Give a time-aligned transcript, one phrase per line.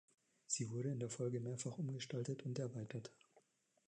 [0.47, 3.11] Sie wurde in der Folge mehrfach umgestaltet und erweitert.